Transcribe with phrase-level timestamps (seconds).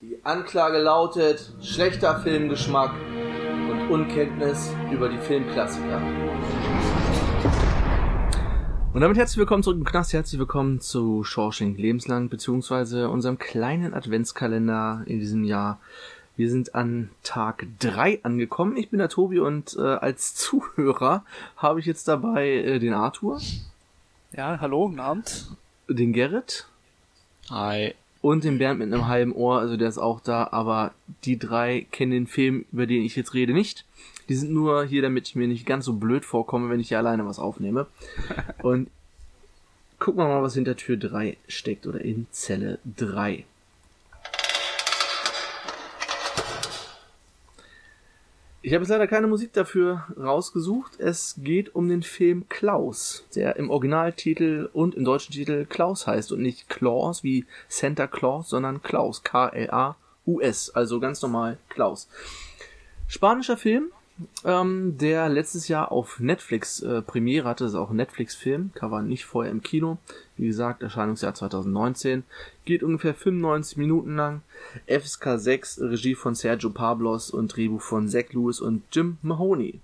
[0.00, 2.92] Die Anklage lautet schlechter Filmgeschmack
[3.68, 6.00] und Unkenntnis über die Filmklassiker.
[8.94, 13.92] Und damit herzlich willkommen zurück im Knast, herzlich willkommen zu Shawshank Lebenslang, beziehungsweise unserem kleinen
[13.92, 15.80] Adventskalender in diesem Jahr.
[16.36, 18.76] Wir sind an Tag 3 angekommen.
[18.76, 21.24] Ich bin der Tobi und äh, als Zuhörer
[21.56, 23.40] habe ich jetzt dabei äh, den Arthur.
[24.30, 25.48] Ja, hallo, guten Abend.
[25.88, 26.68] Den Gerrit.
[27.50, 27.96] Hi.
[28.20, 30.92] Und den Bernd mit einem halben Ohr, also der ist auch da, aber
[31.24, 33.84] die drei kennen den Film, über den ich jetzt rede, nicht.
[34.28, 36.98] Die sind nur hier, damit ich mir nicht ganz so blöd vorkomme, wenn ich hier
[36.98, 37.86] alleine was aufnehme.
[38.62, 38.90] Und
[39.98, 43.44] gucken wir mal, was hinter Tür 3 steckt oder in Zelle 3.
[48.60, 50.98] Ich habe jetzt leider keine Musik dafür rausgesucht.
[50.98, 56.32] Es geht um den Film Klaus, der im Originaltitel und im deutschen Titel Klaus heißt
[56.32, 62.08] und nicht Claus wie Santa Claus, sondern Klaus, K-L-A-U-S, also ganz normal Klaus.
[63.06, 63.92] Spanischer Film,
[64.44, 69.02] ähm, der letztes Jahr auf Netflix äh, Premiere hatte, das ist auch ein Netflix-Film, war
[69.02, 69.98] nicht vorher im Kino.
[70.36, 72.24] Wie gesagt, Erscheinungsjahr 2019,
[72.64, 74.42] geht ungefähr 95 Minuten lang.
[74.86, 79.80] FSK 6, Regie von Sergio Pablos und Drehbuch von Zach Lewis und Jim Mahoney.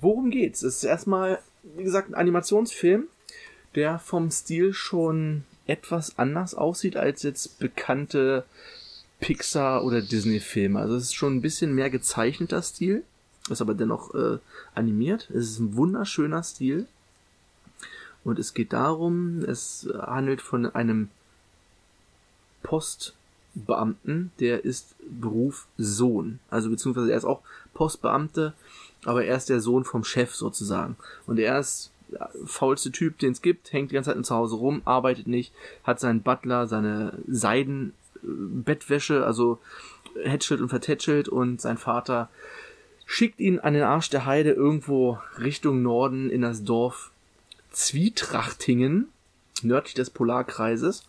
[0.00, 0.62] Worum geht's?
[0.62, 1.40] Es ist erstmal,
[1.76, 3.04] wie gesagt, ein Animationsfilm,
[3.74, 8.44] der vom Stil schon etwas anders aussieht als jetzt bekannte
[9.20, 10.78] Pixar- oder Disney-Filme.
[10.78, 13.04] Also es ist schon ein bisschen mehr gezeichneter Stil
[13.50, 14.38] ist aber dennoch äh,
[14.74, 15.28] animiert.
[15.30, 16.86] Es ist ein wunderschöner Stil.
[18.22, 21.08] Und es geht darum, es handelt von einem
[22.62, 26.38] Postbeamten, der ist Beruf Sohn.
[26.50, 27.40] Also beziehungsweise er ist auch
[27.72, 28.52] Postbeamte,
[29.04, 30.96] aber er ist der Sohn vom Chef sozusagen.
[31.26, 34.56] Und er ist der faulste Typ, den es gibt, hängt die ganze Zeit zu Hause
[34.56, 35.54] rum, arbeitet nicht,
[35.84, 39.58] hat seinen Butler, seine Seidenbettwäsche, also
[40.22, 42.28] hätschelt und vertätschelt und sein Vater
[43.10, 47.10] schickt ihn an den Arsch der Heide irgendwo Richtung Norden in das Dorf
[47.72, 49.08] Zwietrachtingen,
[49.62, 51.08] nördlich des Polarkreises,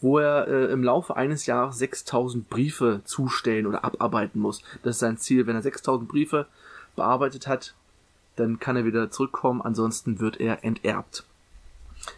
[0.00, 4.62] wo er äh, im Laufe eines Jahres 6000 Briefe zustellen oder abarbeiten muss.
[4.84, 5.48] Das ist sein Ziel.
[5.48, 6.46] Wenn er 6000 Briefe
[6.94, 7.74] bearbeitet hat,
[8.36, 11.24] dann kann er wieder zurückkommen, ansonsten wird er enterbt.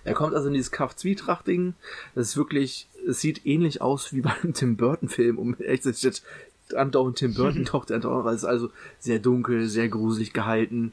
[0.04, 1.74] Er kommt also in dieses Kaff Zwietrachtingen.
[2.14, 5.84] Das ist wirklich, es sieht ähnlich aus wie beim Tim Burton Film, um echt
[6.74, 10.92] andauernd Tim Burton taucht andauernd, weil es ist also sehr dunkel, sehr gruselig gehalten.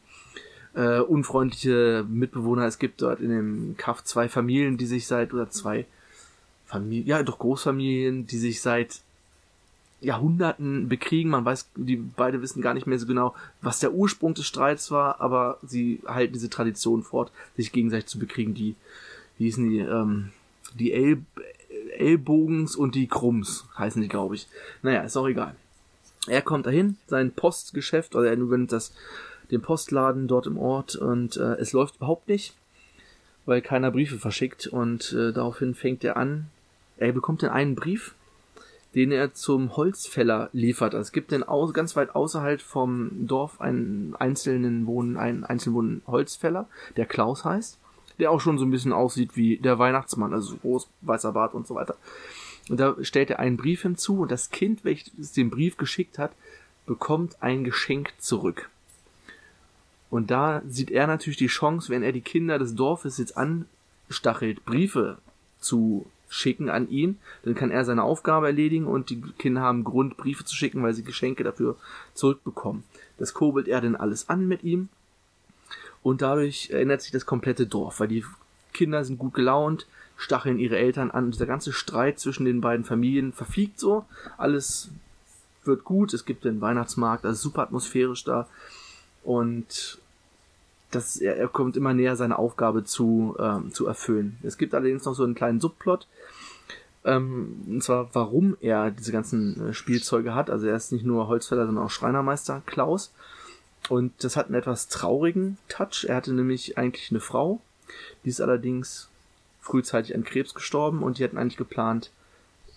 [0.75, 2.65] Äh, unfreundliche Mitbewohner.
[2.65, 5.85] Es gibt dort in dem Kaff zwei Familien, die sich seit, oder zwei
[6.67, 9.01] Familien, ja doch Großfamilien, die sich seit
[10.01, 11.31] Jahrhunderten bekriegen.
[11.31, 14.91] Man weiß, die beide wissen gar nicht mehr so genau, was der Ursprung des Streits
[14.91, 18.53] war, aber sie halten diese Tradition fort, sich gegenseitig zu bekriegen.
[18.53, 18.75] Die,
[19.37, 20.29] wie hießen die, ähm,
[20.75, 21.23] die El
[21.97, 24.47] Ellbogens und die Krumms heißen die, glaube ich.
[24.81, 25.55] Naja, ist auch egal.
[26.29, 28.93] Er kommt dahin, sein Postgeschäft, oder er übernimmt das,
[29.51, 32.53] den Postladen dort im Ort und äh, es läuft überhaupt nicht,
[33.45, 36.47] weil keiner Briefe verschickt und äh, daraufhin fängt er an,
[36.97, 38.13] er bekommt den einen Brief,
[38.95, 40.93] den er zum Holzfäller liefert.
[40.93, 45.75] Also es gibt denn aus, ganz weit außerhalb vom Dorf einen einzelnen Wohnen, einen einzelnen
[45.75, 46.67] Wohnen Holzfäller,
[46.97, 47.77] der Klaus heißt,
[48.19, 51.67] der auch schon so ein bisschen aussieht wie der Weihnachtsmann, also groß, weißer Bart und
[51.67, 51.95] so weiter.
[52.69, 56.31] Und da stellt er einen Brief hinzu und das Kind, welches den Brief geschickt hat,
[56.85, 58.69] bekommt ein Geschenk zurück.
[60.09, 64.65] Und da sieht er natürlich die Chance, wenn er die Kinder des Dorfes jetzt anstachelt,
[64.65, 65.17] Briefe
[65.59, 70.15] zu schicken an ihn, dann kann er seine Aufgabe erledigen und die Kinder haben Grund,
[70.15, 71.75] Briefe zu schicken, weil sie Geschenke dafür
[72.13, 72.83] zurückbekommen.
[73.17, 74.89] Das kurbelt er dann alles an mit ihm
[76.03, 78.23] und dadurch ändert sich das komplette Dorf, weil die
[78.73, 79.87] Kinder sind gut gelaunt,
[80.17, 81.31] stacheln ihre Eltern an.
[81.31, 84.05] Dieser ganze Streit zwischen den beiden Familien verfiegt so.
[84.37, 84.89] Alles
[85.63, 86.13] wird gut.
[86.13, 88.47] Es gibt den Weihnachtsmarkt, also super atmosphärisch da.
[89.23, 89.99] Und
[90.91, 94.37] das, er, er kommt immer näher, seine Aufgabe zu, ähm, zu erfüllen.
[94.43, 96.07] Es gibt allerdings noch so einen kleinen Subplot.
[97.05, 100.49] Ähm, und zwar, warum er diese ganzen äh, Spielzeuge hat.
[100.49, 103.13] Also er ist nicht nur Holzfäller, sondern auch Schreinermeister Klaus.
[103.87, 106.05] Und das hat einen etwas traurigen Touch.
[106.07, 107.61] Er hatte nämlich eigentlich eine Frau.
[108.23, 109.09] Die ist allerdings
[109.61, 112.11] frühzeitig an Krebs gestorben und die hatten eigentlich geplant,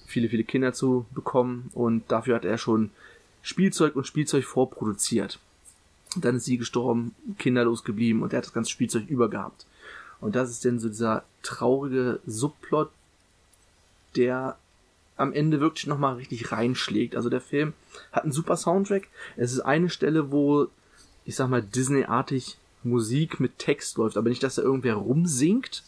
[0.06, 2.90] viele, viele Kinder zu bekommen und dafür hat er schon
[3.42, 5.38] Spielzeug und Spielzeug vorproduziert.
[6.16, 9.64] dann ist sie gestorben, kinderlos geblieben und er hat das ganze Spielzeug übergehabt.
[10.20, 12.90] Und das ist denn so dieser traurige Subplot,
[14.14, 14.58] der
[15.16, 17.16] am Ende wirklich nochmal richtig reinschlägt.
[17.16, 17.72] Also der Film
[18.12, 19.08] hat einen super Soundtrack.
[19.36, 20.68] Es ist eine Stelle, wo,
[21.24, 25.82] ich sag mal, Disney-artig Musik mit Text läuft, aber nicht, dass da irgendwer rumsingt,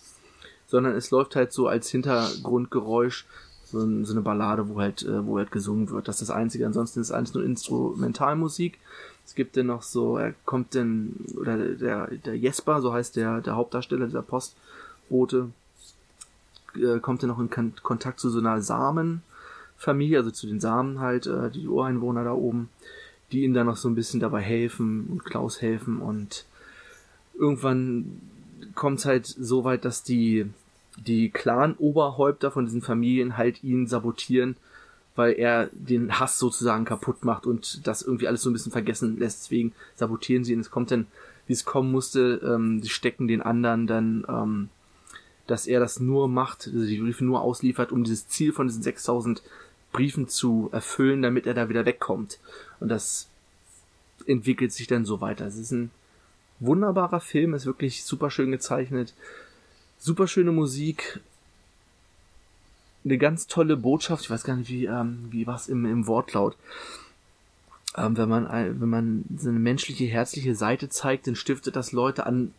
[0.67, 3.27] sondern es läuft halt so als Hintergrundgeräusch
[3.75, 6.09] so, ein, so eine Ballade, wo halt, äh, wo halt gesungen wird.
[6.09, 6.67] Das ist das Einzige.
[6.67, 8.79] Ansonsten ist alles nur Instrumentalmusik.
[9.27, 13.41] Es gibt dann noch so, er kommt denn, oder der, der Jesper, so heißt der,
[13.41, 15.51] der Hauptdarsteller dieser Postbote,
[16.77, 17.51] äh, kommt dann noch in
[17.83, 22.69] Kontakt zu so einer Samenfamilie, also zu den Samen halt, äh, die Ureinwohner da oben,
[23.33, 26.45] die ihm dann noch so ein bisschen dabei helfen und Klaus helfen und
[27.39, 28.21] irgendwann
[28.75, 30.47] kommt es halt so weit, dass die
[30.97, 34.57] die Clan-Oberhäupter von diesen Familien halt ihn sabotieren,
[35.17, 39.19] weil er den Hass sozusagen kaputt macht und das irgendwie alles so ein bisschen vergessen
[39.19, 39.45] lässt.
[39.45, 40.61] Deswegen sabotieren sie ihn.
[40.61, 41.07] Es kommt dann,
[41.47, 44.69] wie es kommen musste, ähm, sie stecken den anderen dann, ähm,
[45.47, 48.83] dass er das nur macht, also die Briefe nur ausliefert, um dieses Ziel von diesen
[48.83, 49.43] 6000
[49.93, 52.39] Briefen zu erfüllen, damit er da wieder wegkommt.
[52.81, 53.29] Und das
[54.27, 55.47] entwickelt sich dann so weiter.
[55.47, 55.91] Es ist ein
[56.67, 59.15] wunderbarer Film, ist wirklich super schön gezeichnet
[60.05, 61.21] super schöne Musik,
[63.05, 64.25] eine ganz tolle Botschaft.
[64.25, 66.57] Ich weiß gar nicht, wie ähm, wie was im im Wortlaut.
[67.97, 72.27] Ähm, wenn man wenn man so eine menschliche herzliche Seite zeigt, dann stiftet das Leute
[72.27, 72.53] an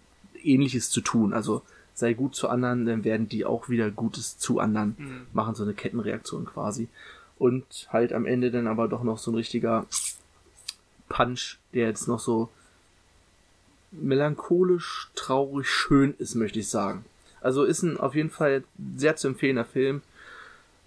[0.43, 1.33] Ähnliches zu tun.
[1.33, 1.61] Also
[1.93, 5.21] sei gut zu anderen, dann werden die auch wieder Gutes zu anderen mhm.
[5.33, 6.87] machen, so eine Kettenreaktion quasi.
[7.37, 9.85] Und halt am Ende dann aber doch noch so ein richtiger
[11.09, 12.49] Punch, der jetzt noch so
[13.91, 17.05] melancholisch, traurig, schön ist, möchte ich sagen.
[17.41, 18.63] Also ist ein auf jeden Fall
[18.97, 20.01] sehr zu empfehlender Film.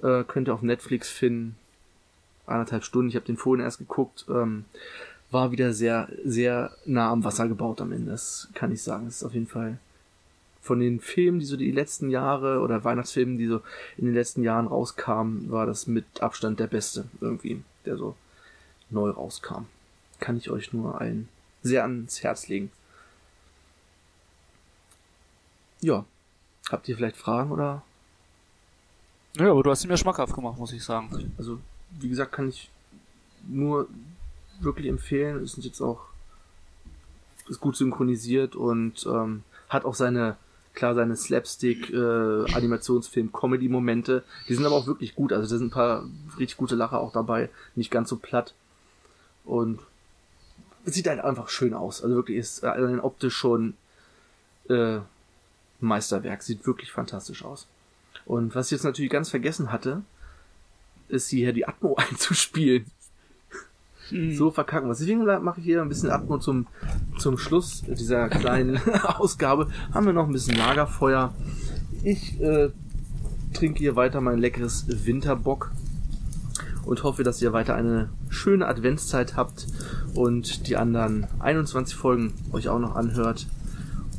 [0.03, 1.57] Äh, könnt ihr auf Netflix finden.
[2.47, 3.09] Anderthalb Stunden.
[3.09, 4.27] Ich habe den vorhin erst geguckt.
[4.29, 4.65] Ähm,
[5.31, 8.11] war wieder sehr, sehr nah am Wasser gebaut am Ende.
[8.11, 9.07] Das kann ich sagen.
[9.07, 9.79] Das ist auf jeden Fall
[10.61, 13.61] von den Filmen, die so die letzten Jahre oder Weihnachtsfilmen, die so
[13.97, 18.17] in den letzten Jahren rauskamen, war das mit Abstand der beste irgendwie, der so
[18.91, 19.65] neu rauskam.
[20.21, 21.29] Kann ich euch nur allen
[21.63, 22.71] sehr ans Herz legen.
[25.81, 26.05] Ja,
[26.71, 27.83] Habt ihr vielleicht Fragen oder?
[29.37, 31.33] Ja, aber du hast ihn mir schmackhaft gemacht, muss ich sagen.
[31.39, 31.59] Also,
[31.99, 32.71] wie gesagt, kann ich
[33.47, 33.89] nur
[34.61, 35.43] wirklich empfehlen.
[35.43, 36.01] Ist jetzt auch
[37.49, 40.37] ist gut synchronisiert und ähm, hat auch seine
[40.75, 44.23] klar seine Slapstick äh, Animationsfilm Comedy Momente.
[44.49, 45.33] Die sind aber auch wirklich gut.
[45.33, 46.05] Also da sind ein paar
[46.39, 48.53] richtig gute Lacher auch dabei, nicht ganz so platt
[49.47, 49.81] und
[50.85, 52.03] es sieht halt einfach schön aus.
[52.03, 53.75] Also wirklich ist äh, optisch schon
[54.69, 54.99] äh,
[55.81, 56.43] Meisterwerk.
[56.43, 57.67] Sieht wirklich fantastisch aus.
[58.27, 60.03] Und was ich jetzt natürlich ganz vergessen hatte,
[61.09, 62.87] ist hier die Atmo einzuspielen.
[64.11, 64.35] Hm.
[64.35, 64.89] So verkacken.
[64.89, 66.67] Deswegen mache ich hier ein bisschen Atmo zum,
[67.19, 69.69] zum Schluss dieser kleinen Ausgabe.
[69.93, 71.35] Haben wir noch ein bisschen Lagerfeuer.
[72.05, 72.71] Ich äh,
[73.53, 75.73] trinke hier weiter mein leckeres Winterbock
[76.85, 79.67] und hoffe, dass ihr weiter eine schöne Adventszeit habt
[80.15, 83.47] und die anderen 21 Folgen euch auch noch anhört.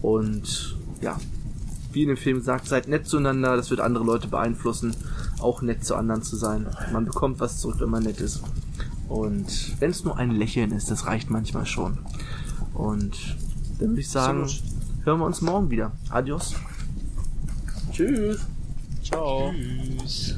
[0.02, 1.18] Und ja,
[1.92, 4.96] wie in dem Film sagt, seid nett zueinander, das wird andere Leute beeinflussen,
[5.40, 6.68] auch nett zu anderen zu sein.
[6.92, 8.42] Man bekommt was zurück, wenn man nett ist.
[9.08, 11.98] Und wenn es nur ein Lächeln ist, das reicht manchmal schon.
[12.74, 13.38] Und
[13.80, 14.48] dann würde ich sagen,
[15.04, 15.92] hören wir uns morgen wieder.
[16.10, 16.56] Adios.
[17.92, 18.46] Tschüss.
[19.04, 19.52] Ciao.
[19.52, 20.38] Tschüss.